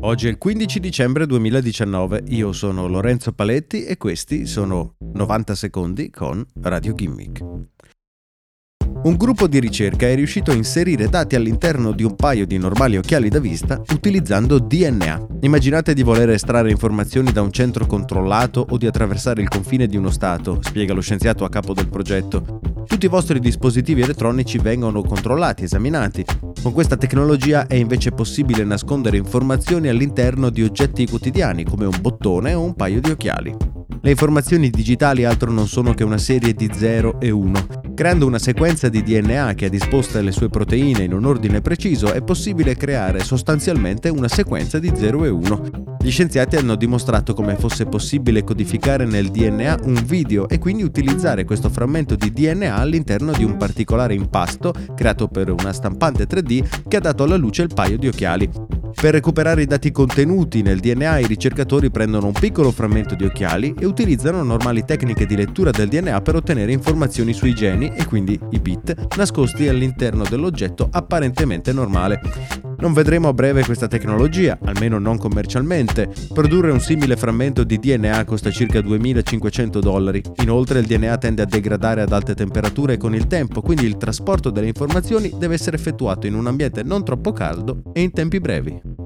[0.00, 6.08] Oggi è il 15 dicembre 2019, io sono Lorenzo Paletti e questi sono 90 secondi
[6.08, 7.40] con Radio Gimmick.
[9.00, 12.96] Un gruppo di ricerca è riuscito a inserire dati all'interno di un paio di normali
[12.96, 15.26] occhiali da vista utilizzando DNA.
[15.40, 19.96] Immaginate di voler estrarre informazioni da un centro controllato o di attraversare il confine di
[19.96, 22.60] uno Stato, spiega lo scienziato a capo del progetto.
[22.86, 26.24] Tutti i vostri dispositivi elettronici vengono controllati, esaminati.
[26.68, 32.52] Con questa tecnologia è invece possibile nascondere informazioni all'interno di oggetti quotidiani come un bottone
[32.52, 33.77] o un paio di occhiali.
[34.00, 37.66] Le informazioni digitali altro non sono che una serie di 0 e 1.
[37.94, 42.12] Creando una sequenza di DNA che ha disposte le sue proteine in un ordine preciso
[42.12, 45.96] è possibile creare sostanzialmente una sequenza di 0 e 1.
[46.00, 51.44] Gli scienziati hanno dimostrato come fosse possibile codificare nel DNA un video e quindi utilizzare
[51.44, 56.96] questo frammento di DNA all'interno di un particolare impasto creato per una stampante 3D che
[56.96, 58.77] ha dato alla luce il paio di occhiali.
[58.94, 63.74] Per recuperare i dati contenuti nel DNA i ricercatori prendono un piccolo frammento di occhiali
[63.78, 68.38] e utilizzano normali tecniche di lettura del DNA per ottenere informazioni sui geni e quindi
[68.50, 72.67] i bit nascosti all'interno dell'oggetto apparentemente normale.
[72.80, 76.08] Non vedremo a breve questa tecnologia, almeno non commercialmente.
[76.32, 80.22] Produrre un simile frammento di DNA costa circa 2500 dollari.
[80.42, 84.50] Inoltre il DNA tende a degradare ad alte temperature con il tempo, quindi il trasporto
[84.50, 88.97] delle informazioni deve essere effettuato in un ambiente non troppo caldo e in tempi brevi.